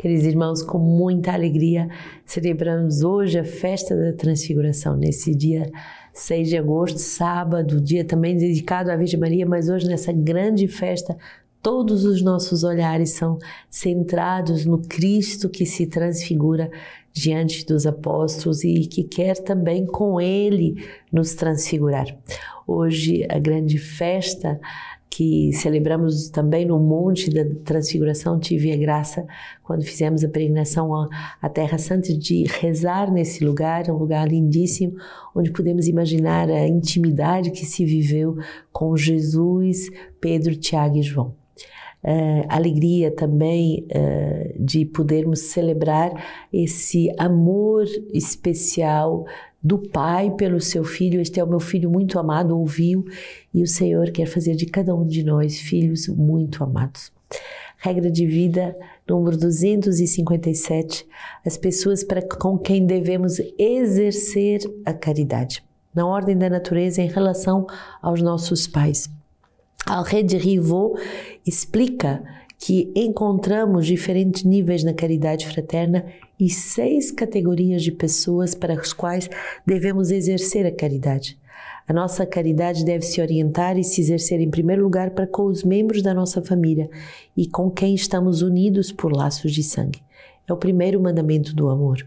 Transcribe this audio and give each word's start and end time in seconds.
Queridos 0.00 0.24
irmãos, 0.24 0.62
com 0.62 0.78
muita 0.78 1.30
alegria 1.30 1.86
celebramos 2.24 3.02
hoje 3.02 3.38
a 3.38 3.44
festa 3.44 3.94
da 3.94 4.14
Transfiguração, 4.14 4.96
nesse 4.96 5.34
dia 5.34 5.70
6 6.14 6.48
de 6.48 6.56
agosto, 6.56 6.98
sábado, 6.98 7.78
dia 7.78 8.02
também 8.02 8.34
dedicado 8.34 8.90
à 8.90 8.96
Virgem 8.96 9.20
Maria, 9.20 9.44
mas 9.44 9.68
hoje 9.68 9.86
nessa 9.86 10.10
grande 10.10 10.66
festa 10.66 11.18
todos 11.60 12.06
os 12.06 12.22
nossos 12.22 12.64
olhares 12.64 13.10
são 13.10 13.36
centrados 13.68 14.64
no 14.64 14.78
Cristo 14.78 15.50
que 15.50 15.66
se 15.66 15.86
transfigura 15.86 16.70
diante 17.12 17.66
dos 17.66 17.86
apóstolos 17.86 18.64
e 18.64 18.86
que 18.86 19.04
quer 19.04 19.36
também 19.36 19.84
com 19.84 20.18
ele 20.18 20.82
nos 21.12 21.34
transfigurar. 21.34 22.06
Hoje 22.66 23.26
a 23.28 23.38
grande 23.38 23.76
festa 23.76 24.58
que 25.20 25.52
celebramos 25.52 26.30
também 26.30 26.64
no 26.64 26.78
Monte 26.78 27.28
da 27.28 27.44
Transfiguração, 27.62 28.40
tive 28.40 28.72
a 28.72 28.76
graça, 28.78 29.26
quando 29.62 29.84
fizemos 29.84 30.24
a 30.24 30.28
peregrinação 30.30 30.94
à 31.42 31.48
Terra 31.50 31.76
Santa, 31.76 32.16
de 32.16 32.44
rezar 32.44 33.12
nesse 33.12 33.44
lugar, 33.44 33.90
um 33.90 33.98
lugar 33.98 34.26
lindíssimo, 34.26 34.96
onde 35.36 35.50
podemos 35.52 35.86
imaginar 35.86 36.48
a 36.48 36.66
intimidade 36.66 37.50
que 37.50 37.66
se 37.66 37.84
viveu 37.84 38.38
com 38.72 38.96
Jesus, 38.96 39.90
Pedro, 40.18 40.56
Tiago 40.56 40.96
e 40.96 41.02
João. 41.02 41.34
Uh, 42.02 42.46
alegria 42.48 43.10
também 43.10 43.86
uh, 43.90 44.64
de 44.64 44.86
podermos 44.86 45.40
celebrar 45.40 46.48
esse 46.50 47.12
amor 47.18 47.84
especial 48.14 49.26
do 49.62 49.78
Pai 49.78 50.30
pelo 50.30 50.60
seu 50.60 50.84
filho. 50.84 51.20
Este 51.20 51.40
é 51.40 51.44
o 51.44 51.48
meu 51.48 51.60
filho 51.60 51.90
muito 51.90 52.18
amado, 52.18 52.58
ouviu, 52.58 53.04
e 53.52 53.62
o 53.62 53.66
Senhor 53.66 54.10
quer 54.10 54.26
fazer 54.26 54.54
de 54.54 54.66
cada 54.66 54.94
um 54.94 55.06
de 55.06 55.22
nós 55.22 55.58
filhos 55.58 56.08
muito 56.08 56.64
amados. 56.64 57.12
Regra 57.78 58.10
de 58.10 58.26
vida 58.26 58.76
número 59.08 59.36
257, 59.36 61.06
as 61.44 61.56
pessoas 61.56 62.04
para 62.04 62.22
com 62.22 62.58
quem 62.58 62.84
devemos 62.84 63.40
exercer 63.58 64.60
a 64.84 64.92
caridade. 64.92 65.64
Na 65.94 66.06
ordem 66.06 66.36
da 66.36 66.48
natureza 66.48 67.02
em 67.02 67.08
relação 67.08 67.66
aos 68.00 68.22
nossos 68.22 68.66
pais. 68.66 69.08
De 70.24 70.36
Rivaux 70.36 71.00
explica 71.44 72.22
que 72.60 72.92
encontramos 72.94 73.86
diferentes 73.86 74.44
níveis 74.44 74.84
na 74.84 74.92
caridade 74.92 75.48
fraterna 75.48 76.04
e 76.38 76.50
seis 76.50 77.10
categorias 77.10 77.82
de 77.82 77.90
pessoas 77.90 78.54
para 78.54 78.74
as 78.74 78.92
quais 78.92 79.30
devemos 79.66 80.10
exercer 80.10 80.66
a 80.66 80.70
caridade. 80.70 81.38
A 81.88 81.92
nossa 81.94 82.26
caridade 82.26 82.84
deve 82.84 83.04
se 83.04 83.20
orientar 83.20 83.78
e 83.78 83.82
se 83.82 84.02
exercer 84.02 84.40
em 84.40 84.50
primeiro 84.50 84.82
lugar 84.82 85.10
para 85.10 85.26
com 85.26 85.46
os 85.46 85.64
membros 85.64 86.02
da 86.02 86.12
nossa 86.12 86.42
família 86.42 86.90
e 87.34 87.48
com 87.48 87.70
quem 87.70 87.94
estamos 87.94 88.42
unidos 88.42 88.92
por 88.92 89.10
laços 89.10 89.52
de 89.52 89.62
sangue. 89.62 90.02
É 90.46 90.52
o 90.52 90.56
primeiro 90.56 91.00
mandamento 91.00 91.54
do 91.54 91.70
amor. 91.70 92.06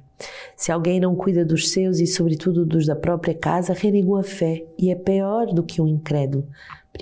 Se 0.56 0.72
alguém 0.72 1.00
não 1.00 1.16
cuida 1.16 1.44
dos 1.44 1.72
seus 1.72 2.00
e, 2.00 2.06
sobretudo, 2.06 2.66
dos 2.66 2.86
da 2.86 2.96
própria 2.96 3.34
casa, 3.34 3.74
renegou 3.74 4.18
a 4.18 4.24
fé 4.24 4.64
e 4.78 4.92
é 4.92 4.96
pior 4.96 5.48
do 5.48 5.64
que 5.64 5.82
um 5.82 5.88
incrédulo. 5.88 6.48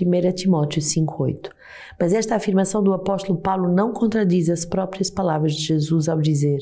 1 0.00 0.32
Timóteo 0.32 0.80
5,8. 0.80 1.50
Mas 2.00 2.12
esta 2.14 2.34
afirmação 2.34 2.82
do 2.82 2.94
apóstolo 2.94 3.38
Paulo 3.38 3.72
não 3.72 3.92
contradiz 3.92 4.48
as 4.48 4.64
próprias 4.64 5.10
palavras 5.10 5.54
de 5.54 5.62
Jesus 5.62 6.08
ao 6.08 6.20
dizer, 6.20 6.60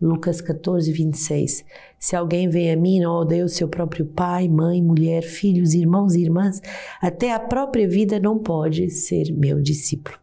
Lucas 0.00 0.40
14, 0.40 0.90
26, 0.90 1.64
Se 1.96 2.16
alguém 2.16 2.48
vem 2.48 2.72
a 2.72 2.76
mim 2.76 2.98
não 2.98 3.12
odeia 3.12 3.44
o 3.44 3.48
seu 3.48 3.68
próprio 3.68 4.04
pai, 4.04 4.48
mãe, 4.48 4.82
mulher, 4.82 5.22
filhos, 5.22 5.74
irmãos 5.74 6.14
e 6.14 6.22
irmãs, 6.22 6.60
até 7.00 7.32
a 7.32 7.38
própria 7.38 7.88
vida 7.88 8.18
não 8.18 8.36
pode 8.36 8.90
ser 8.90 9.32
meu 9.32 9.62
discípulo. 9.62 10.18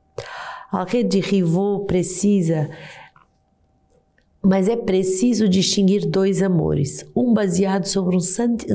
A 0.69 0.83
rede 0.83 1.09
de 1.09 1.19
Rivaux 1.21 1.85
precisa 1.87 2.69
mas 4.41 4.69
é 4.69 4.75
preciso 4.75 5.49
distinguir 5.49 6.05
dois 6.05 6.41
amores, 6.41 7.05
um 7.15 7.33
baseado 7.33 7.85
sobre 7.85 8.15
um 8.15 8.19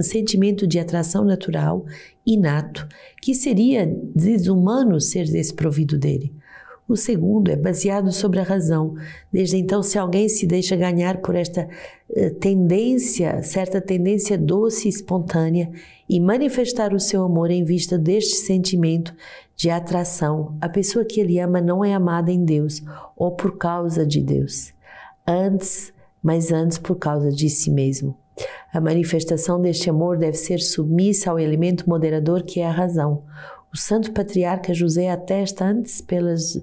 sentimento 0.02 0.66
de 0.66 0.78
atração 0.78 1.24
natural, 1.24 1.86
inato, 2.26 2.86
que 3.20 3.34
seria 3.34 3.86
desumano 4.14 5.00
ser 5.00 5.24
desprovido 5.24 5.98
dele. 5.98 6.33
O 6.86 6.96
segundo 6.96 7.50
é 7.50 7.56
baseado 7.56 8.12
sobre 8.12 8.40
a 8.40 8.42
razão. 8.42 8.94
Desde 9.33 9.56
então, 9.56 9.83
se 9.83 9.98
alguém 9.98 10.28
se 10.28 10.46
deixa 10.46 10.77
ganhar 10.77 11.22
por 11.22 11.34
esta 11.34 11.66
eh, 12.14 12.28
tendência, 12.28 13.42
certa 13.42 13.80
tendência 13.80 14.36
doce 14.36 14.86
e 14.86 14.90
espontânea, 14.90 15.70
e 16.06 16.20
manifestar 16.20 16.92
o 16.92 17.00
seu 17.00 17.24
amor 17.24 17.50
em 17.50 17.64
vista 17.64 17.96
deste 17.96 18.36
sentimento 18.36 19.14
de 19.56 19.70
atração, 19.70 20.58
a 20.60 20.68
pessoa 20.68 21.06
que 21.06 21.20
ele 21.20 21.39
ama 21.39 21.58
não 21.58 21.83
é 21.83 21.94
amada 21.94 22.30
em 22.30 22.44
Deus 22.44 22.83
ou 23.16 23.30
por 23.30 23.56
causa 23.56 24.05
de 24.05 24.20
Deus 24.20 24.74
antes, 25.27 25.92
mas 26.23 26.52
antes 26.52 26.79
por 26.79 26.96
causa 26.96 27.30
de 27.30 27.48
si 27.48 27.70
mesmo. 27.70 28.17
A 28.73 28.80
manifestação 28.80 29.61
deste 29.61 29.89
amor 29.89 30.18
deve 30.18 30.36
ser 30.36 30.58
submissa 30.58 31.30
ao 31.30 31.39
elemento 31.39 31.89
moderador 31.89 32.42
que 32.42 32.61
é 32.61 32.67
a 32.67 32.73
razão. 32.73 33.23
O 33.73 33.77
santo 33.77 34.13
patriarca 34.13 34.74
José 34.74 35.11
atesta 35.11 35.64
antes 35.64 36.01
pelas 36.01 36.61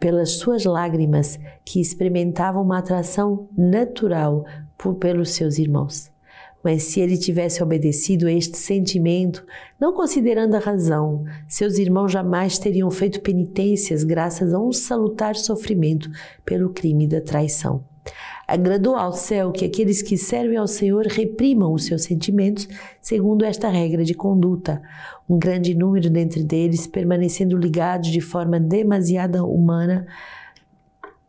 pelas 0.00 0.30
suas 0.38 0.64
lágrimas 0.64 1.38
que 1.62 1.78
experimentavam 1.78 2.62
uma 2.62 2.78
atração 2.78 3.46
natural 3.56 4.46
por, 4.76 4.94
pelos 4.94 5.32
seus 5.32 5.58
irmãos. 5.58 6.09
Mas 6.62 6.84
se 6.84 7.00
ele 7.00 7.16
tivesse 7.16 7.62
obedecido 7.62 8.26
a 8.26 8.32
este 8.32 8.56
sentimento, 8.58 9.44
não 9.80 9.92
considerando 9.92 10.54
a 10.54 10.58
razão, 10.58 11.24
seus 11.48 11.78
irmãos 11.78 12.12
jamais 12.12 12.58
teriam 12.58 12.90
feito 12.90 13.20
penitências 13.20 14.04
graças 14.04 14.52
a 14.52 14.58
um 14.58 14.72
salutar 14.72 15.36
sofrimento 15.36 16.10
pelo 16.44 16.70
crime 16.70 17.06
da 17.06 17.20
traição. 17.20 17.82
Agradou 18.46 18.96
ao 18.96 19.12
céu 19.12 19.52
que 19.52 19.64
aqueles 19.64 20.02
que 20.02 20.16
servem 20.16 20.56
ao 20.56 20.66
Senhor 20.66 21.06
reprimam 21.06 21.72
os 21.72 21.84
seus 21.84 22.02
sentimentos 22.02 22.68
segundo 23.00 23.44
esta 23.44 23.68
regra 23.68 24.02
de 24.02 24.12
conduta, 24.12 24.82
um 25.28 25.38
grande 25.38 25.72
número 25.74 26.10
dentre 26.10 26.42
deles 26.42 26.86
permanecendo 26.86 27.56
ligados 27.56 28.10
de 28.10 28.20
forma 28.20 28.58
demasiada 28.58 29.44
humana 29.44 30.06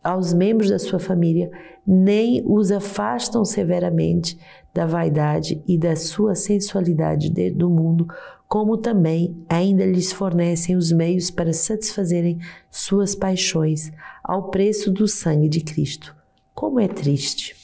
aos 0.03 0.33
membros 0.33 0.71
da 0.71 0.79
sua 0.79 0.97
família, 0.97 1.51
nem 1.85 2.43
os 2.45 2.71
afastam 2.71 3.43
severamente 3.43 4.37
da 4.73 4.85
vaidade 4.85 5.61
e 5.67 5.77
da 5.77 5.95
sua 5.95 6.35
sensualidade 6.35 7.29
do 7.51 7.69
mundo, 7.69 8.07
como 8.47 8.77
também 8.77 9.35
ainda 9.47 9.85
lhes 9.85 10.11
fornecem 10.11 10.75
os 10.75 10.91
meios 10.91 11.31
para 11.31 11.53
satisfazerem 11.53 12.39
suas 12.69 13.15
paixões 13.15 13.91
ao 14.23 14.49
preço 14.49 14.91
do 14.91 15.07
sangue 15.07 15.47
de 15.47 15.61
Cristo. 15.61 16.15
Como 16.53 16.79
é 16.79 16.87
triste! 16.87 17.55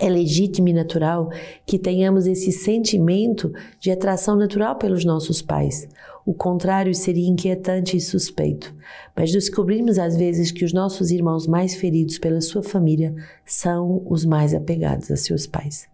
É 0.00 0.08
legítimo 0.08 0.68
e 0.68 0.72
natural 0.74 1.30
que 1.64 1.78
tenhamos 1.78 2.26
esse 2.26 2.52
sentimento 2.52 3.52
de 3.80 3.90
atração 3.90 4.36
natural 4.36 4.76
pelos 4.76 5.04
nossos 5.04 5.40
pais. 5.40 5.88
O 6.26 6.34
contrário 6.34 6.92
seria 6.92 7.28
inquietante 7.28 7.96
e 7.96 8.00
suspeito. 8.00 8.74
Mas 9.14 9.30
descobrimos 9.30 9.96
às 9.96 10.16
vezes 10.16 10.50
que 10.50 10.64
os 10.64 10.72
nossos 10.72 11.12
irmãos 11.12 11.46
mais 11.46 11.76
feridos 11.76 12.18
pela 12.18 12.40
sua 12.40 12.64
família 12.64 13.14
são 13.44 14.02
os 14.04 14.24
mais 14.24 14.52
apegados 14.52 15.08
a 15.12 15.16
seus 15.16 15.46
pais. 15.46 15.88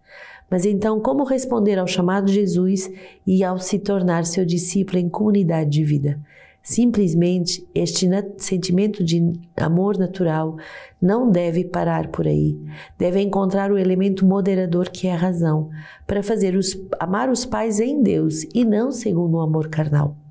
Mas 0.49 0.65
então, 0.65 0.99
como 0.99 1.23
responder 1.23 1.77
ao 1.77 1.85
chamado 1.85 2.25
de 2.25 2.33
Jesus 2.33 2.89
e 3.27 3.43
ao 3.43 3.59
se 3.59 3.77
tornar 3.77 4.25
seu 4.25 4.43
discípulo 4.43 4.97
em 4.97 5.07
comunidade 5.07 5.69
de 5.69 5.83
vida? 5.83 6.19
Simplesmente, 6.63 7.67
este 7.75 8.09
sentimento 8.37 9.03
de 9.03 9.33
amor 9.55 9.99
natural 9.99 10.57
não 10.99 11.29
deve 11.29 11.63
parar 11.63 12.07
por 12.07 12.25
aí. 12.25 12.57
Deve 12.97 13.21
encontrar 13.21 13.71
o 13.71 13.77
elemento 13.77 14.25
moderador 14.25 14.89
que 14.89 15.05
é 15.07 15.13
a 15.13 15.17
razão, 15.17 15.69
para 16.07 16.23
fazer 16.23 16.55
os, 16.55 16.75
amar 16.99 17.29
os 17.29 17.45
pais 17.45 17.79
em 17.79 18.01
Deus 18.01 18.47
e 18.51 18.65
não 18.65 18.91
segundo 18.91 19.35
o 19.35 19.41
amor 19.41 19.67
carnal. 19.67 20.22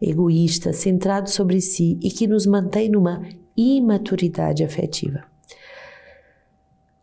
Egoísta, 0.00 0.72
centrado 0.72 1.30
sobre 1.30 1.60
si 1.60 1.98
e 2.02 2.10
que 2.10 2.26
nos 2.26 2.46
mantém 2.46 2.88
numa 2.88 3.22
imaturidade 3.56 4.64
afetiva. 4.64 5.24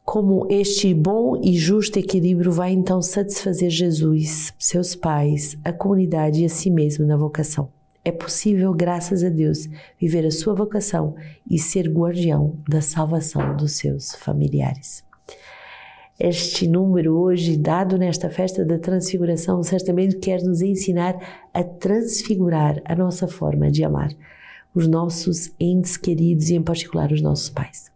Como 0.03 0.47
este 0.49 0.93
bom 0.93 1.39
e 1.43 1.57
justo 1.57 1.99
equilíbrio 1.99 2.51
vai 2.51 2.71
então 2.71 3.01
satisfazer 3.01 3.69
Jesus, 3.69 4.53
seus 4.57 4.95
pais, 4.95 5.57
a 5.65 5.73
comunidade 5.73 6.41
e 6.41 6.45
a 6.45 6.49
si 6.49 6.71
mesmo 6.71 7.05
na 7.05 7.17
vocação. 7.17 7.69
É 8.05 8.11
possível, 8.11 8.73
graças 8.73 9.21
a 9.21 9.27
Deus, 9.27 9.67
viver 9.99 10.25
a 10.25 10.31
sua 10.31 10.53
vocação 10.53 11.13
e 11.49 11.59
ser 11.59 11.89
guardião 11.89 12.55
da 12.69 12.79
salvação 12.79 13.57
dos 13.57 13.73
seus 13.73 14.15
familiares. 14.15 15.06
Este 16.19 16.67
número 16.67 17.15
hoje, 17.15 17.55
dado 17.55 17.95
nesta 17.95 18.27
festa 18.27 18.65
da 18.65 18.79
transfiguração, 18.79 19.61
certamente 19.61 20.17
quer 20.17 20.41
nos 20.41 20.61
ensinar 20.61 21.15
a 21.53 21.63
transfigurar 21.63 22.81
a 22.85 22.95
nossa 22.95 23.27
forma 23.27 23.69
de 23.69 23.83
amar 23.83 24.09
os 24.73 24.87
nossos 24.87 25.51
entes 25.59 25.95
queridos 25.95 26.49
e, 26.49 26.55
em 26.55 26.61
particular, 26.61 27.11
os 27.11 27.21
nossos 27.21 27.49
pais. 27.49 27.91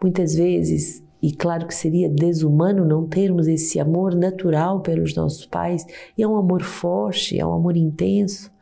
Muitas 0.00 0.34
vezes 0.34 1.02
e 1.20 1.32
claro 1.32 1.66
que 1.66 1.74
seria 1.74 2.08
desumano 2.08 2.84
não 2.84 3.06
termos 3.06 3.48
esse 3.48 3.80
amor 3.80 4.14
natural 4.14 4.80
pelos 4.80 5.14
nossos 5.16 5.44
pais, 5.44 5.84
e 6.16 6.22
é 6.22 6.28
um 6.28 6.36
amor 6.36 6.62
forte, 6.62 7.38
é 7.38 7.44
um 7.44 7.52
amor 7.52 7.76
intenso. 7.76 8.52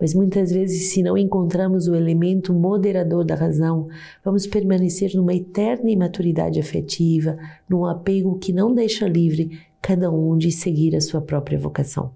Mas 0.00 0.14
muitas 0.14 0.50
vezes, 0.50 0.92
se 0.92 1.02
não 1.02 1.18
encontramos 1.18 1.86
o 1.86 1.94
elemento 1.94 2.54
moderador 2.54 3.24
da 3.24 3.34
razão, 3.34 3.88
vamos 4.24 4.46
permanecer 4.46 5.14
numa 5.14 5.34
eterna 5.34 5.90
imaturidade 5.90 6.58
afetiva, 6.58 7.36
num 7.68 7.84
apego 7.84 8.38
que 8.38 8.52
não 8.52 8.74
deixa 8.74 9.06
livre 9.06 9.60
cada 9.82 10.10
um 10.10 10.38
de 10.38 10.50
seguir 10.50 10.96
a 10.96 11.00
sua 11.00 11.20
própria 11.20 11.58
vocação. 11.58 12.12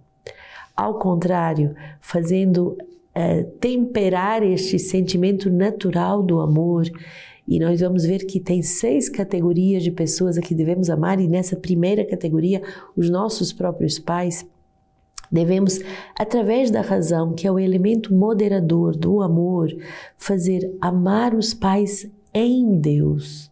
Ao 0.77 0.99
contrário, 0.99 1.75
fazendo 2.01 2.77
uh, 3.15 3.45
temperar 3.61 4.43
este 4.43 4.79
sentimento 4.79 5.51
natural 5.51 6.23
do 6.23 6.41
amor, 6.41 6.91
e 7.47 7.59
nós 7.59 7.81
vamos 7.81 8.05
ver 8.05 8.25
que 8.25 8.41
tem 8.41 8.63
seis 8.63 9.09
categorias 9.09 9.83
de 9.83 9.91
pessoas 9.91 10.39
a 10.39 10.41
que 10.41 10.55
devemos 10.55 10.89
amar, 10.89 11.21
e 11.21 11.29
nessa 11.29 11.55
primeira 11.55 12.05
categoria, 12.05 12.63
os 12.97 13.11
nossos 13.11 13.53
próprios 13.53 13.99
pais. 13.99 14.47
Devemos, 15.35 15.81
através 16.17 16.71
da 16.71 16.81
razão, 16.81 17.33
que 17.33 17.45
é 17.45 17.51
o 17.51 17.59
elemento 17.59 18.15
moderador 18.15 18.95
do 18.95 19.21
amor, 19.21 19.69
fazer 20.17 20.73
amar 20.81 21.35
os 21.35 21.53
pais 21.53 22.09
em 22.33 22.79
Deus. 22.79 23.51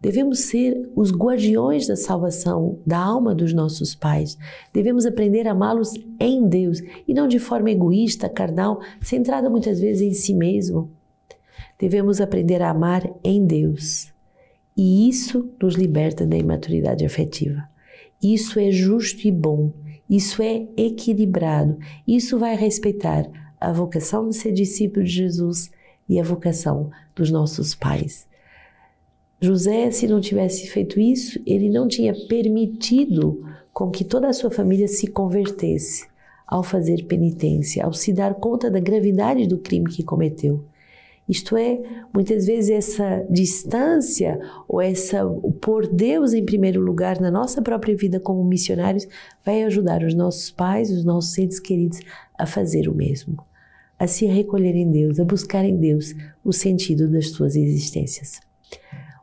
Devemos 0.00 0.40
ser 0.40 0.90
os 0.96 1.12
guardiões 1.12 1.86
da 1.86 1.94
salvação 1.94 2.78
da 2.86 2.96
alma 2.96 3.34
dos 3.34 3.52
nossos 3.52 3.94
pais. 3.94 4.38
Devemos 4.72 5.04
aprender 5.04 5.46
a 5.46 5.52
amá-los 5.52 5.92
em 6.18 6.48
Deus 6.48 6.80
e 7.06 7.12
não 7.12 7.28
de 7.28 7.38
forma 7.38 7.70
egoísta, 7.70 8.26
carnal, 8.26 8.80
centrada 9.02 9.50
muitas 9.50 9.78
vezes 9.78 10.00
em 10.00 10.14
si 10.14 10.32
mesmo. 10.32 10.90
Devemos 11.78 12.18
aprender 12.18 12.62
a 12.62 12.70
amar 12.70 13.06
em 13.22 13.44
Deus. 13.44 14.10
E 14.74 15.06
isso 15.06 15.50
nos 15.60 15.74
liberta 15.74 16.26
da 16.26 16.38
imaturidade 16.38 17.04
afetiva. 17.04 17.68
Isso 18.22 18.58
é 18.58 18.70
justo 18.70 19.28
e 19.28 19.30
bom. 19.30 19.70
Isso 20.10 20.42
é 20.42 20.66
equilibrado. 20.76 21.78
Isso 22.06 22.36
vai 22.36 22.56
respeitar 22.56 23.30
a 23.60 23.72
vocação 23.72 24.28
de 24.28 24.34
ser 24.34 24.50
discípulo 24.50 25.04
de 25.04 25.12
Jesus 25.12 25.70
e 26.08 26.18
a 26.18 26.24
vocação 26.24 26.90
dos 27.14 27.30
nossos 27.30 27.76
pais. 27.76 28.26
José, 29.40 29.90
se 29.92 30.08
não 30.08 30.20
tivesse 30.20 30.66
feito 30.66 30.98
isso, 30.98 31.40
ele 31.46 31.70
não 31.70 31.86
tinha 31.86 32.12
permitido 32.26 33.46
com 33.72 33.88
que 33.88 34.04
toda 34.04 34.28
a 34.28 34.32
sua 34.32 34.50
família 34.50 34.88
se 34.88 35.06
convertesse 35.06 36.08
ao 36.44 36.64
fazer 36.64 37.04
penitência, 37.04 37.84
ao 37.84 37.92
se 37.92 38.12
dar 38.12 38.34
conta 38.34 38.68
da 38.68 38.80
gravidade 38.80 39.46
do 39.46 39.58
crime 39.58 39.88
que 39.88 40.02
cometeu. 40.02 40.64
Isto 41.30 41.56
é, 41.56 41.80
muitas 42.12 42.46
vezes 42.46 42.70
essa 42.70 43.24
distância 43.30 44.40
ou 44.66 44.82
essa 44.82 45.24
o 45.24 45.52
pôr 45.52 45.86
Deus 45.86 46.32
em 46.32 46.44
primeiro 46.44 46.80
lugar 46.80 47.20
na 47.20 47.30
nossa 47.30 47.62
própria 47.62 47.96
vida 47.96 48.18
como 48.18 48.42
missionários 48.42 49.06
vai 49.46 49.62
ajudar 49.62 50.02
os 50.02 50.12
nossos 50.12 50.50
pais, 50.50 50.90
os 50.90 51.04
nossos 51.04 51.38
entes 51.38 51.60
queridos 51.60 52.00
a 52.36 52.46
fazer 52.46 52.88
o 52.88 52.94
mesmo, 52.96 53.38
a 53.96 54.08
se 54.08 54.26
recolher 54.26 54.74
em 54.74 54.90
Deus, 54.90 55.20
a 55.20 55.24
buscar 55.24 55.64
em 55.64 55.76
Deus 55.76 56.16
o 56.44 56.52
sentido 56.52 57.06
das 57.06 57.30
suas 57.30 57.54
existências. 57.54 58.40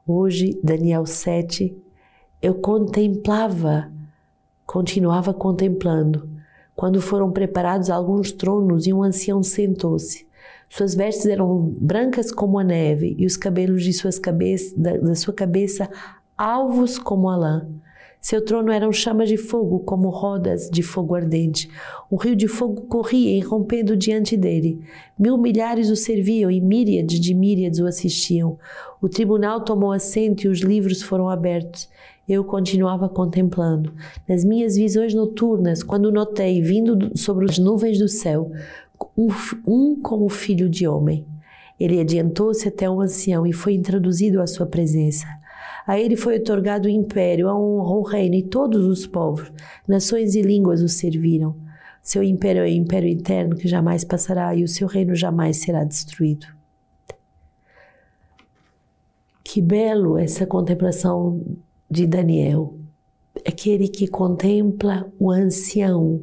Hoje, 0.08 0.58
Daniel 0.64 1.06
7, 1.06 1.76
eu 2.42 2.56
contemplava, 2.56 3.92
continuava 4.66 5.34
contemplando, 5.34 6.30
quando 6.74 7.02
foram 7.02 7.34
preparados 7.34 7.90
alguns 7.90 8.32
tronos 8.32 8.88
e 8.88 8.94
um 8.94 9.04
ancião 9.04 9.44
sentou-se. 9.44 10.27
Suas 10.70 10.94
vestes 10.96 11.26
eram 11.26 11.74
brancas 11.80 12.32
como 12.32 12.60
a 12.60 12.64
neve 12.64 13.16
e 13.18 13.26
os 13.26 13.38
cabelos 13.38 13.84
de 13.84 13.94
suas 13.94 14.20
cabeças, 14.20 14.74
da, 14.74 14.98
da 14.98 15.16
sua 15.16 15.34
cabeça 15.34 15.90
alvos 16.38 17.00
como 17.00 17.30
a 17.30 17.36
lã. 17.36 17.68
Seu 18.20 18.44
trono 18.44 18.72
eram 18.72 18.92
chamas 18.92 19.30
de 19.30 19.38
fogo, 19.38 19.80
como 19.80 20.10
rodas 20.10 20.70
de 20.70 20.84
fogo 20.84 21.16
ardente. 21.16 21.70
Um 22.12 22.18
rio 22.18 22.36
de 22.36 22.48
fogo 22.48 22.82
corria, 22.82 23.38
irrompendo 23.38 23.96
diante 23.96 24.36
dele. 24.36 24.82
Mil 25.18 25.38
milhares 25.38 25.90
o 25.90 25.96
serviam 25.96 26.52
e 26.52 26.60
míriades 26.60 27.20
de 27.20 27.34
míriades 27.34 27.80
o 27.80 27.86
assistiam. 27.86 28.58
O 29.02 29.08
tribunal 29.08 29.62
tomou 29.62 29.92
assento 29.92 30.44
e 30.44 30.48
os 30.50 30.60
livros 30.60 31.02
foram 31.02 31.30
abertos. 31.30 31.88
Eu 32.28 32.44
continuava 32.44 33.08
contemplando. 33.08 33.94
Nas 34.28 34.44
minhas 34.44 34.76
visões 34.76 35.14
noturnas, 35.14 35.82
quando 35.82 36.12
notei, 36.12 36.62
vindo 36.62 37.18
sobre 37.18 37.46
as 37.46 37.58
nuvens 37.58 37.98
do 37.98 38.10
céu, 38.10 38.52
um, 39.18 40.00
como 40.02 40.30
filho 40.30 40.70
de 40.70 40.88
homem. 40.88 41.26
Ele 41.80 42.00
adiantou-se 42.00 42.68
até 42.68 42.90
o 42.90 43.02
ancião 43.02 43.46
e 43.46 43.54
foi 43.54 43.74
introduzido 43.74 44.42
à 44.42 44.48
sua 44.48 44.66
presença. 44.66 45.28
A 45.86 46.00
ele 46.00 46.16
foi 46.16 46.38
otorgado 46.38 46.88
o 46.88 46.92
império, 46.92 47.48
a 47.48 47.58
honra, 47.58 47.92
o 47.92 48.02
reino, 48.02 48.36
e 48.36 48.44
todos 48.44 48.86
os 48.86 49.08
povos, 49.08 49.52
nações 49.88 50.36
e 50.36 50.42
línguas 50.42 50.82
o 50.82 50.90
serviram. 50.90 51.56
Seu 52.02 52.24
império 52.24 52.62
é 52.62 52.66
o 52.66 52.68
império 52.68 53.10
eterno 53.10 53.56
que 53.56 53.68
jamais 53.68 54.04
passará 54.04 54.56
e 54.56 54.64
o 54.64 54.68
seu 54.68 54.88
reino 54.88 55.16
jamais 55.16 55.58
será 55.58 55.84
destruído. 55.84 56.48
Que 59.44 59.62
belo 59.62 60.18
essa 60.18 60.46
contemplação 60.46 61.42
de 61.90 62.06
Daniel. 62.06 62.76
Aquele 63.46 63.88
que 63.88 64.08
contempla 64.08 65.10
o 65.18 65.32
ancião, 65.32 66.22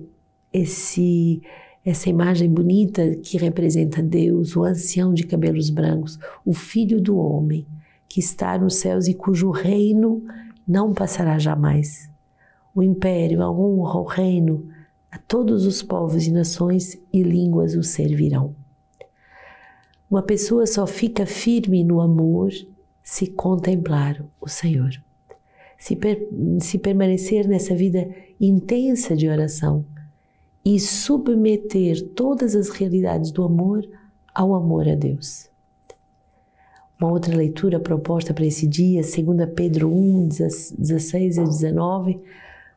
esse 0.52 1.40
essa 1.84 2.08
imagem 2.08 2.50
bonita 2.50 3.14
que 3.16 3.36
representa 3.36 4.02
Deus, 4.02 4.56
o 4.56 4.64
ancião 4.64 5.12
de 5.12 5.26
cabelos 5.26 5.68
brancos, 5.68 6.18
o 6.44 6.54
filho 6.54 7.00
do 7.00 7.18
homem 7.18 7.66
que 8.08 8.20
está 8.20 8.56
nos 8.56 8.76
céus 8.76 9.06
e 9.06 9.12
cujo 9.12 9.50
reino 9.50 10.24
não 10.66 10.94
passará 10.94 11.38
jamais. 11.38 12.10
O 12.74 12.82
império, 12.82 13.42
a 13.42 13.50
honra, 13.50 14.00
o 14.00 14.04
reino, 14.04 14.66
a 15.10 15.18
todos 15.18 15.66
os 15.66 15.82
povos 15.82 16.26
e 16.26 16.32
nações 16.32 16.98
e 17.12 17.22
línguas 17.22 17.74
o 17.74 17.82
servirão. 17.82 18.54
Uma 20.10 20.22
pessoa 20.22 20.66
só 20.66 20.86
fica 20.86 21.26
firme 21.26 21.84
no 21.84 22.00
amor 22.00 22.50
se 23.02 23.26
contemplar 23.26 24.24
o 24.40 24.48
Senhor, 24.48 24.90
se, 25.76 25.94
per 25.94 26.26
se 26.60 26.78
permanecer 26.78 27.46
nessa 27.46 27.74
vida 27.74 28.08
intensa 28.40 29.14
de 29.14 29.28
oração 29.28 29.84
e 30.64 30.80
submeter 30.80 32.02
todas 32.14 32.54
as 32.54 32.70
realidades 32.70 33.30
do 33.30 33.44
amor 33.44 33.86
ao 34.34 34.54
amor 34.54 34.88
a 34.88 34.94
Deus. 34.94 35.48
Uma 36.98 37.10
outra 37.10 37.36
leitura 37.36 37.78
proposta 37.78 38.32
para 38.32 38.46
esse 38.46 38.66
dia, 38.66 39.02
2 39.02 39.50
Pedro 39.54 39.92
1, 39.92 40.28
16 40.78 41.38
a 41.38 41.44
19. 41.44 42.20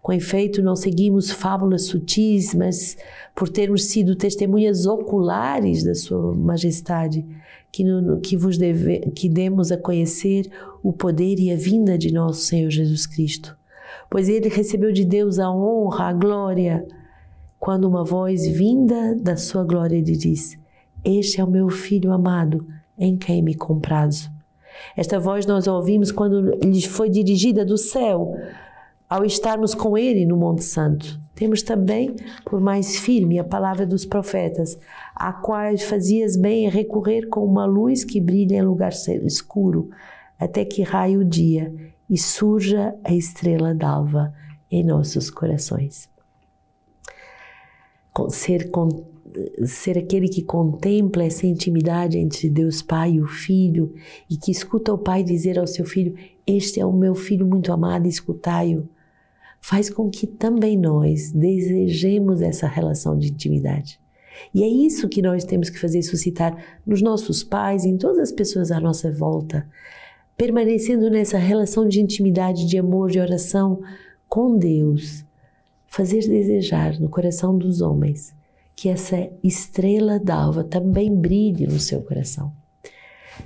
Com 0.01 0.11
efeito, 0.11 0.61
não 0.61 0.75
seguimos 0.75 1.31
fábulas 1.31 1.85
sutis, 1.85 2.53
mas 2.53 2.97
por 3.35 3.47
termos 3.47 3.85
sido 3.85 4.15
testemunhas 4.15 4.85
oculares 4.85 5.83
da 5.83 5.93
Sua 5.93 6.33
Majestade, 6.33 7.25
que, 7.71 7.83
no, 7.83 8.19
que 8.19 8.35
vos 8.35 8.57
deve, 8.57 8.99
que 9.11 9.29
demos 9.29 9.71
a 9.71 9.77
conhecer 9.77 10.49
o 10.81 10.91
poder 10.91 11.39
e 11.39 11.51
a 11.51 11.55
vinda 11.55 11.97
de 11.97 12.11
nosso 12.11 12.41
Senhor 12.41 12.69
Jesus 12.69 13.05
Cristo. 13.05 13.55
Pois 14.09 14.29
ele 14.29 14.49
recebeu 14.49 14.91
de 14.91 15.05
Deus 15.05 15.39
a 15.39 15.51
honra, 15.51 16.05
a 16.05 16.13
glória, 16.13 16.85
quando 17.59 17.85
uma 17.85 18.03
voz 18.03 18.47
vinda 18.47 19.15
da 19.15 19.35
sua 19.35 19.63
glória 19.63 19.99
lhe 19.99 20.15
diz: 20.15 20.57
Este 21.03 21.41
é 21.41 21.43
o 21.43 21.49
meu 21.49 21.69
filho 21.69 22.11
amado 22.11 22.65
em 22.97 23.17
quem 23.17 23.41
me 23.41 23.55
comprazo. 23.55 24.29
Esta 24.95 25.19
voz 25.19 25.45
nós 25.45 25.67
ouvimos 25.67 26.11
quando 26.11 26.55
lhes 26.63 26.85
foi 26.85 27.09
dirigida 27.09 27.65
do 27.65 27.77
céu, 27.77 28.35
ao 29.09 29.23
estarmos 29.23 29.73
com 29.73 29.97
ele 29.97 30.25
no 30.25 30.37
Monte 30.37 30.63
Santo. 30.63 31.19
Temos 31.33 31.61
também, 31.61 32.15
por 32.45 32.59
mais 32.59 32.97
firme, 32.97 33.39
a 33.39 33.43
palavra 33.43 33.85
dos 33.85 34.05
profetas, 34.05 34.77
a 35.15 35.31
quais 35.31 35.83
fazias 35.83 36.35
bem 36.35 36.67
recorrer 36.69 37.27
com 37.27 37.45
uma 37.45 37.65
luz 37.65 38.03
que 38.03 38.19
brilha 38.19 38.57
em 38.57 38.63
lugar 38.63 38.91
escuro, 39.23 39.89
até 40.39 40.65
que 40.65 40.81
raie 40.81 41.17
o 41.17 41.25
dia 41.25 41.73
e 42.09 42.17
surja 42.17 42.95
a 43.03 43.13
estrela 43.13 43.73
d'alva 43.73 44.33
em 44.69 44.83
nossos 44.83 45.29
corações. 45.29 46.09
Ser 48.29 48.69
ser 49.65 49.97
aquele 49.99 50.27
que 50.27 50.41
contempla 50.41 51.23
essa 51.23 51.45
intimidade 51.45 52.17
entre 52.17 52.49
Deus 52.49 52.81
Pai 52.81 53.13
e 53.13 53.21
o 53.21 53.27
Filho 53.27 53.93
e 54.27 54.35
que 54.35 54.49
escuta 54.51 54.91
o 54.91 54.97
Pai 54.97 55.23
dizer 55.23 55.59
ao 55.59 55.67
seu 55.67 55.85
filho: 55.85 56.15
Este 56.45 56.79
é 56.79 56.85
o 56.85 56.93
meu 56.93 57.13
filho 57.13 57.45
muito 57.45 57.71
amado, 57.71 58.07
escutai-o, 58.07 58.89
faz 59.61 59.89
com 59.89 60.09
que 60.09 60.25
também 60.25 60.75
nós 60.77 61.31
desejemos 61.31 62.41
essa 62.41 62.67
relação 62.67 63.17
de 63.17 63.27
intimidade. 63.27 63.99
E 64.53 64.63
é 64.63 64.67
isso 64.67 65.09
que 65.09 65.21
nós 65.21 65.43
temos 65.43 65.69
que 65.69 65.79
fazer 65.79 66.01
suscitar 66.01 66.79
nos 66.85 67.01
nossos 67.01 67.43
pais, 67.43 67.85
em 67.85 67.97
todas 67.97 68.19
as 68.19 68.31
pessoas 68.31 68.71
à 68.71 68.79
nossa 68.79 69.11
volta, 69.11 69.67
permanecendo 70.35 71.09
nessa 71.09 71.37
relação 71.37 71.87
de 71.87 72.01
intimidade, 72.01 72.67
de 72.67 72.77
amor, 72.77 73.09
de 73.09 73.19
oração 73.19 73.81
com 74.29 74.57
Deus, 74.57 75.25
fazer 75.87 76.19
desejar 76.27 76.99
no 76.99 77.09
coração 77.09 77.57
dos 77.57 77.81
homens 77.81 78.35
que 78.75 78.89
essa 78.89 79.27
estrela 79.43 80.19
d'alva 80.19 80.63
também 80.63 81.13
brilhe 81.13 81.65
no 81.65 81.79
seu 81.79 82.01
coração. 82.03 82.53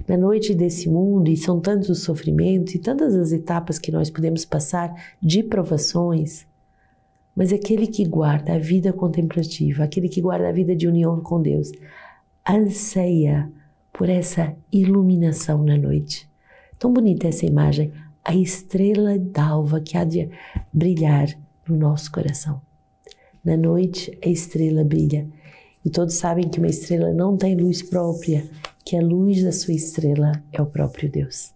Na 0.05 0.17
noite 0.17 0.53
desse 0.53 0.89
mundo, 0.89 1.29
e 1.29 1.37
são 1.37 1.59
tantos 1.59 1.87
os 1.89 2.03
sofrimentos 2.03 2.75
e 2.75 2.79
tantas 2.79 3.15
as 3.15 3.31
etapas 3.31 3.79
que 3.79 3.91
nós 3.91 4.09
podemos 4.09 4.43
passar 4.43 4.93
de 5.21 5.41
provações, 5.41 6.45
Mas 7.33 7.53
aquele 7.53 7.87
que 7.87 8.03
guarda 8.05 8.55
a 8.55 8.59
vida 8.59 8.91
contemplativa, 8.91 9.85
aquele 9.85 10.09
que 10.09 10.19
guarda 10.19 10.49
a 10.49 10.51
vida 10.51 10.75
de 10.75 10.85
união 10.85 11.21
com 11.21 11.41
Deus, 11.41 11.71
anseia 12.47 13.49
por 13.93 14.09
essa 14.09 14.53
iluminação 14.69 15.63
na 15.63 15.77
noite. 15.77 16.29
Tão 16.77 16.91
bonita 16.91 17.29
essa 17.29 17.45
imagem, 17.45 17.93
a 18.21 18.35
estrela 18.35 19.17
d'alva 19.17 19.79
que 19.79 19.97
há 19.97 20.03
de 20.03 20.29
brilhar 20.73 21.29
no 21.71 21.77
nosso 21.77 22.11
coração. 22.11 22.61
Na 23.43 23.55
noite, 23.55 24.17
a 24.23 24.29
estrela 24.29 24.83
brilha. 24.83 25.27
E 25.83 25.89
todos 25.89 26.15
sabem 26.15 26.47
que 26.47 26.59
uma 26.59 26.67
estrela 26.67 27.11
não 27.13 27.35
tem 27.35 27.55
luz 27.55 27.81
própria, 27.81 28.47
que 28.85 28.95
a 28.95 29.01
luz 29.01 29.43
da 29.43 29.51
sua 29.51 29.73
estrela 29.73 30.43
é 30.51 30.61
o 30.61 30.65
próprio 30.65 31.09
Deus. 31.09 31.53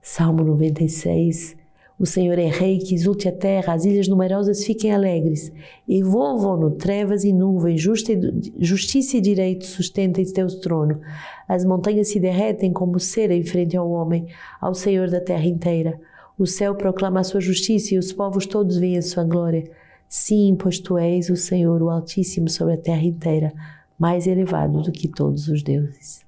Salmo 0.00 0.42
96. 0.44 1.56
O 1.98 2.06
Senhor 2.06 2.38
é 2.38 2.46
rei 2.46 2.78
que 2.78 2.94
exulte 2.94 3.28
a 3.28 3.32
terra, 3.32 3.74
as 3.74 3.84
ilhas 3.84 4.06
numerosas 4.06 4.64
fiquem 4.64 4.92
alegres. 4.92 5.52
Envolvam-no 5.86 6.70
trevas 6.70 7.24
e 7.24 7.32
nuvens, 7.32 7.80
justiça 7.80 9.16
e 9.16 9.20
direito 9.20 9.66
sustentem 9.66 10.24
teu 10.24 10.46
trono. 10.60 11.00
As 11.48 11.64
montanhas 11.64 12.08
se 12.08 12.20
derretem 12.20 12.72
como 12.72 13.00
cera 13.00 13.34
em 13.34 13.42
frente 13.42 13.76
ao 13.76 13.90
homem, 13.90 14.28
ao 14.60 14.74
Senhor 14.74 15.10
da 15.10 15.20
terra 15.20 15.44
inteira. 15.44 16.00
O 16.38 16.46
céu 16.46 16.74
proclama 16.76 17.18
a 17.18 17.24
sua 17.24 17.40
justiça 17.40 17.94
e 17.94 17.98
os 17.98 18.12
povos 18.12 18.46
todos 18.46 18.76
veem 18.76 18.96
a 18.96 19.02
sua 19.02 19.24
glória. 19.24 19.68
Sim, 20.08 20.56
pois 20.56 20.78
tu 20.78 20.96
és 20.96 21.28
o 21.30 21.36
Senhor, 21.36 21.82
o 21.82 21.90
Altíssimo 21.90 22.48
sobre 22.48 22.74
a 22.74 22.78
terra 22.78 23.02
inteira, 23.02 23.52
mais 23.98 24.26
elevado 24.26 24.80
do 24.82 24.92
que 24.92 25.08
todos 25.08 25.48
os 25.48 25.64
deuses. 25.64 26.24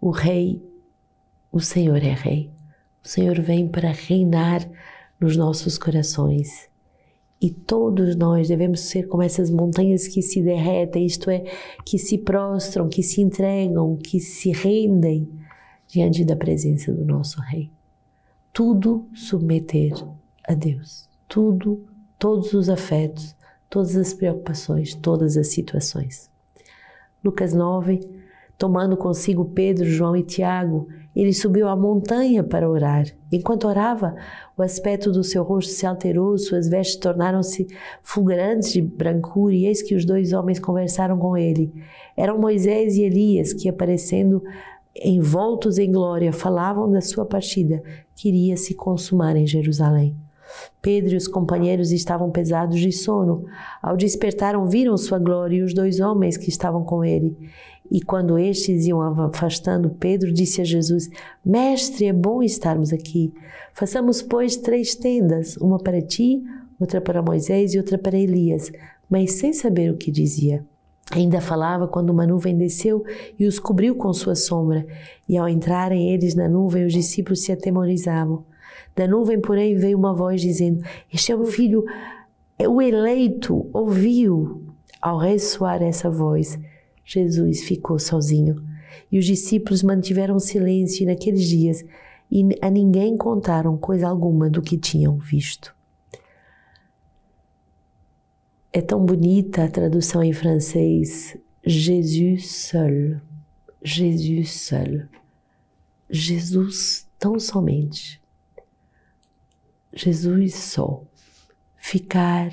O 0.00 0.10
Rei, 0.10 0.60
o 1.52 1.60
Senhor 1.60 1.98
é 1.98 2.12
Rei. 2.12 2.50
O 3.02 3.08
Senhor 3.08 3.40
vem 3.40 3.68
para 3.68 3.92
reinar 3.92 4.68
nos 5.20 5.36
nossos 5.36 5.78
corações. 5.78 6.68
E 7.40 7.50
todos 7.50 8.16
nós 8.16 8.48
devemos 8.48 8.80
ser 8.80 9.06
como 9.06 9.22
essas 9.22 9.50
montanhas 9.50 10.08
que 10.08 10.20
se 10.20 10.42
derretem, 10.42 11.06
isto 11.06 11.30
é, 11.30 11.44
que 11.84 11.96
se 11.96 12.18
prostram, 12.18 12.88
que 12.88 13.02
se 13.02 13.20
entregam, 13.20 13.96
que 13.96 14.18
se 14.18 14.50
rendem 14.50 15.28
diante 15.86 16.24
da 16.24 16.34
presença 16.34 16.92
do 16.92 17.04
nosso 17.04 17.40
Rei. 17.40 17.70
Tudo 18.54 19.08
submeter 19.12 19.92
a 20.48 20.54
Deus. 20.54 21.08
Tudo 21.26 21.84
todos 22.16 22.52
os 22.52 22.68
afetos, 22.68 23.34
todas 23.68 23.96
as 23.96 24.14
preocupações, 24.14 24.94
todas 24.94 25.36
as 25.36 25.48
situações. 25.48 26.30
Lucas 27.24 27.52
9, 27.52 27.98
tomando 28.56 28.96
consigo 28.96 29.44
Pedro, 29.44 29.84
João 29.84 30.16
e 30.16 30.22
Tiago, 30.22 30.86
ele 31.16 31.32
subiu 31.32 31.66
à 31.66 31.74
montanha 31.74 32.44
para 32.44 32.70
orar. 32.70 33.06
Enquanto 33.32 33.66
orava, 33.66 34.14
o 34.56 34.62
aspecto 34.62 35.10
do 35.10 35.24
seu 35.24 35.42
rosto 35.42 35.72
se 35.72 35.84
alterou, 35.84 36.38
suas 36.38 36.68
vestes 36.68 36.96
tornaram-se 36.96 37.66
fulgurantes 38.04 38.72
de 38.72 38.80
brancura, 38.80 39.52
e 39.52 39.66
eis 39.66 39.82
que 39.82 39.96
os 39.96 40.04
dois 40.04 40.32
homens 40.32 40.60
conversaram 40.60 41.18
com 41.18 41.36
ele. 41.36 41.72
Eram 42.16 42.38
Moisés 42.38 42.96
e 42.96 43.02
Elias, 43.02 43.52
que 43.52 43.68
aparecendo 43.68 44.44
envoltos 44.96 45.78
em 45.78 45.90
glória, 45.90 46.32
falavam 46.32 46.90
da 46.90 47.00
sua 47.00 47.24
partida, 47.24 47.82
que 48.14 48.28
iria 48.28 48.56
se 48.56 48.74
consumar 48.74 49.36
em 49.36 49.46
Jerusalém. 49.46 50.16
Pedro 50.80 51.14
e 51.14 51.16
os 51.16 51.26
companheiros 51.26 51.90
estavam 51.90 52.30
pesados 52.30 52.78
de 52.78 52.92
sono. 52.92 53.44
Ao 53.82 53.96
despertaram, 53.96 54.66
viram 54.66 54.96
sua 54.96 55.18
glória 55.18 55.56
e 55.56 55.62
os 55.62 55.74
dois 55.74 56.00
homens 56.00 56.36
que 56.36 56.48
estavam 56.48 56.84
com 56.84 57.04
ele. 57.04 57.36
E 57.90 58.00
quando 58.00 58.38
estes 58.38 58.86
iam 58.86 59.00
afastando, 59.00 59.90
Pedro 59.90 60.32
disse 60.32 60.60
a 60.60 60.64
Jesus: 60.64 61.08
Mestre, 61.44 62.06
é 62.06 62.12
bom 62.12 62.42
estarmos 62.42 62.92
aqui. 62.92 63.32
Façamos, 63.72 64.22
pois, 64.22 64.56
três 64.56 64.94
tendas: 64.94 65.56
uma 65.56 65.78
para 65.78 66.00
ti, 66.00 66.42
outra 66.78 67.00
para 67.00 67.22
Moisés 67.22 67.74
e 67.74 67.78
outra 67.78 67.98
para 67.98 68.18
Elias. 68.18 68.70
Mas 69.08 69.32
sem 69.32 69.52
saber 69.52 69.90
o 69.90 69.96
que 69.96 70.10
dizia. 70.10 70.64
Ainda 71.12 71.40
falava 71.40 71.86
quando 71.86 72.10
uma 72.10 72.26
nuvem 72.26 72.56
desceu 72.56 73.04
e 73.38 73.46
os 73.46 73.58
cobriu 73.58 73.94
com 73.94 74.12
sua 74.12 74.34
sombra. 74.34 74.86
E 75.28 75.36
ao 75.36 75.48
entrarem 75.48 76.12
eles 76.12 76.34
na 76.34 76.48
nuvem, 76.48 76.86
os 76.86 76.92
discípulos 76.92 77.42
se 77.42 77.52
atemorizavam. 77.52 78.44
Da 78.96 79.06
nuvem, 79.06 79.40
porém, 79.40 79.76
veio 79.76 79.98
uma 79.98 80.14
voz 80.14 80.40
dizendo: 80.40 80.82
Este 81.12 81.32
é 81.32 81.36
o 81.36 81.44
filho, 81.44 81.84
é 82.58 82.68
o 82.68 82.80
eleito. 82.80 83.68
Ouviu. 83.72 84.62
Ao 85.00 85.18
ressoar 85.18 85.82
essa 85.82 86.08
voz, 86.08 86.58
Jesus 87.04 87.64
ficou 87.64 87.98
sozinho. 87.98 88.62
E 89.12 89.18
os 89.18 89.26
discípulos 89.26 89.82
mantiveram 89.82 90.38
silêncio 90.38 91.06
naqueles 91.06 91.46
dias 91.46 91.84
e 92.30 92.48
a 92.62 92.70
ninguém 92.70 93.16
contaram 93.16 93.76
coisa 93.76 94.08
alguma 94.08 94.48
do 94.48 94.62
que 94.62 94.78
tinham 94.78 95.18
visto. 95.18 95.73
É 98.76 98.80
tão 98.80 99.06
bonita 99.06 99.62
a 99.62 99.68
tradução 99.68 100.20
em 100.20 100.32
francês 100.32 101.38
Jesus 101.64 102.50
seul. 102.50 103.20
Jesus 103.80 104.50
seul. 104.50 105.04
Jesus 106.10 107.08
tão 107.16 107.38
somente. 107.38 108.20
Jesus 109.92 110.56
só. 110.56 111.04
Ficar 111.76 112.50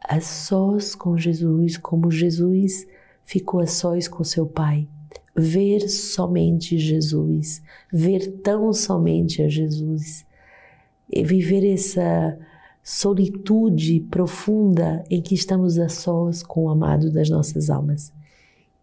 a 0.00 0.20
sós 0.20 0.94
com 0.94 1.18
Jesus, 1.18 1.76
como 1.76 2.12
Jesus 2.12 2.86
ficou 3.24 3.58
a 3.58 3.66
sós 3.66 4.06
com 4.06 4.22
seu 4.22 4.46
Pai. 4.46 4.86
Ver 5.34 5.88
somente 5.88 6.78
Jesus, 6.78 7.60
ver 7.92 8.40
tão 8.40 8.72
somente 8.72 9.42
a 9.42 9.48
Jesus. 9.48 10.24
E 11.10 11.24
viver 11.24 11.68
essa 11.68 12.38
solitude 12.88 13.98
profunda 13.98 15.02
em 15.10 15.20
que 15.20 15.34
estamos 15.34 15.76
a 15.76 15.88
sós 15.88 16.40
com 16.40 16.66
o 16.66 16.68
amado 16.68 17.10
das 17.10 17.28
nossas 17.28 17.68
almas. 17.68 18.12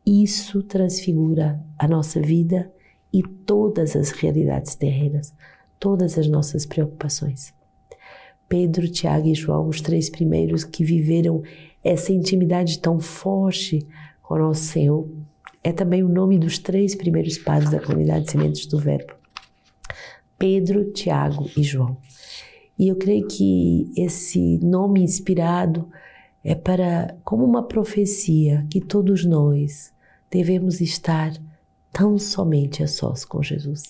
Isso 0.05 0.62
transfigura 0.62 1.63
a 1.79 1.88
nossa 1.88 2.19
vida 2.19 2.69
e 3.13 3.24
todas 3.24 3.95
as 3.95 4.12
realidades 4.12 4.75
terrenas, 4.75 5.33
todas 5.79 6.17
as 6.17 6.27
nossas 6.27 6.65
preocupações. 6.65 7.53
Pedro, 8.50 8.89
Tiago 8.89 9.29
e 9.29 9.33
João, 9.33 9.69
os 9.69 9.79
três 9.79 10.10
primeiros 10.10 10.65
que 10.65 10.83
viveram 10.83 11.41
essa 11.81 12.12
intimidade 12.12 12.79
tão 12.79 13.00
forte 13.00 13.88
com 14.22 14.33
o 14.33 14.39
nosso 14.39 14.65
Senhor, 14.65 15.07
é 15.63 15.72
também 15.72 16.03
o 16.03 16.10
nome 16.10 16.38
dos 16.38 16.60
três 16.60 16.93
primeiros 16.93 17.38
padres 17.38 17.72
da 17.72 17.79
comunidade 17.79 18.29
Sementes 18.29 18.65
do 18.65 18.77
Verbo: 18.77 19.13
Pedro, 20.38 20.91
Tiago 20.91 21.50
e 21.55 21.63
João. 21.63 21.95
E 22.77 22.87
eu 22.87 22.95
creio 22.95 23.27
que 23.27 23.91
esse 23.95 24.57
nome 24.59 25.01
inspirado 25.01 25.89
é 26.43 26.55
para, 26.55 27.15
como 27.23 27.45
uma 27.45 27.63
profecia, 27.63 28.65
que 28.69 28.81
todos 28.81 29.23
nós 29.23 29.93
devemos 30.29 30.81
estar 30.81 31.31
tão 31.91 32.17
somente 32.17 32.83
a 32.83 32.87
sós 32.87 33.23
com 33.23 33.41
Jesus. 33.41 33.83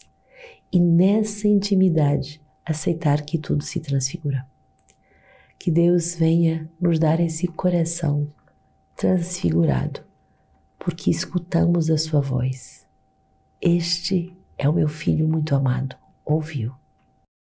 E 0.72 0.80
nessa 0.80 1.48
intimidade, 1.48 2.42
aceitar 2.66 3.22
que 3.22 3.38
tudo 3.38 3.64
se 3.64 3.80
transfigura. 3.80 4.46
Que 5.58 5.72
Deus 5.72 6.16
venha 6.16 6.70
nos 6.80 7.00
dar 7.00 7.20
esse 7.20 7.48
coração 7.48 8.28
transfigurado, 8.96 10.02
porque 10.78 11.10
escutamos 11.10 11.90
a 11.90 11.98
Sua 11.98 12.20
voz. 12.20 12.86
Este 13.62 14.36
é 14.58 14.68
o 14.68 14.74
meu 14.74 14.90
filho 14.90 15.28
muito 15.28 15.56
amado, 15.56 15.96
ouviu. 16.26 16.74